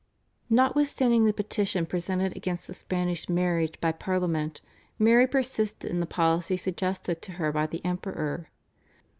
Notwithstanding 0.49 1.25
the 1.25 1.31
petition 1.31 1.85
presented 1.85 2.35
against 2.35 2.65
the 2.65 2.73
Spanish 2.73 3.29
marriage 3.29 3.79
by 3.79 3.91
Parliament, 3.91 4.59
Mary 4.97 5.27
persisted 5.27 5.91
in 5.91 5.99
the 5.99 6.07
policy 6.07 6.57
suggested 6.57 7.21
to 7.21 7.33
her 7.33 7.51
by 7.51 7.67
the 7.67 7.85
Emperor. 7.85 8.47